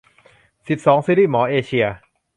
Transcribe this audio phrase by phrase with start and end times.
[0.67, 1.85] สิบสอง ซีรีส์หมอเอเชีย